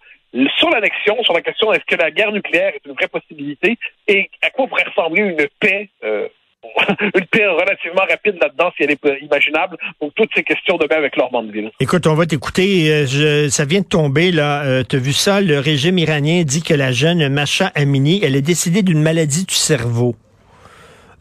sur 0.58 0.70
l'annexion, 0.70 1.22
sur 1.24 1.32
la 1.34 1.40
question 1.42 1.72
est-ce 1.72 1.84
que 1.86 2.00
la 2.00 2.10
guerre 2.10 2.32
nucléaire 2.32 2.72
est 2.74 2.86
une 2.86 2.94
vraie 2.94 3.08
possibilité 3.08 3.78
et 4.06 4.28
à 4.42 4.50
quoi 4.50 4.66
pourrait 4.66 4.84
ressembler 4.84 5.22
une 5.22 5.46
paix 5.60 5.88
euh, 6.04 6.28
une 7.14 7.24
paix 7.26 7.46
relativement 7.46 8.02
rapide 8.08 8.36
là-dedans 8.42 8.70
si 8.76 8.82
elle 8.82 8.90
est 8.90 9.22
imaginable. 9.22 9.76
Donc, 10.00 10.12
toutes 10.16 10.30
ces 10.34 10.42
questions 10.42 10.76
demain 10.76 10.96
avec 10.96 11.16
Laure 11.16 11.30
Mandeville. 11.32 11.70
Écoute, 11.78 12.06
on 12.08 12.14
va 12.14 12.26
t'écouter. 12.26 12.90
Euh, 12.92 13.48
ça 13.48 13.64
vient 13.64 13.80
de 13.80 13.86
tomber, 13.86 14.32
là. 14.32 14.64
Euh, 14.64 14.82
tu 14.86 14.96
as 14.96 14.98
vu 14.98 15.12
ça? 15.12 15.40
Le 15.40 15.60
régime 15.60 15.98
iranien 15.98 16.42
dit 16.42 16.62
que 16.62 16.74
la 16.74 16.90
jeune 16.90 17.28
Masha 17.28 17.70
Amini, 17.76 18.20
elle 18.24 18.34
est 18.34 18.42
décédée 18.42 18.82
d'une 18.82 19.00
maladie 19.00 19.46
du 19.46 19.54
cerveau. 19.54 20.16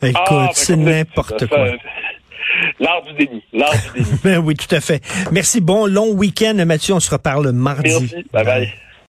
Écoute, 0.02 0.16
Ah, 0.28 0.46
ben, 0.48 0.50
c'est 0.54 0.76
n'importe 0.76 1.48
quoi. 1.48 1.68
ça, 1.68 1.74
L'art 2.80 3.04
du 3.04 3.14
déni. 3.14 3.44
L'art 3.54 3.72
du 3.94 4.02
déni. 4.04 4.20
Ben 4.24 4.38
oui, 4.40 4.56
tout 4.56 4.74
à 4.76 4.82
fait. 4.82 5.02
Merci. 5.32 5.62
Bon 5.62 5.86
long 5.86 6.12
week-end, 6.14 6.56
Mathieu. 6.66 6.96
On 6.96 7.00
se 7.00 7.12
reparle 7.12 7.52
mardi. 7.52 7.90
Merci. 7.92 8.26
Bye 8.34 8.44
bye. 8.44 8.74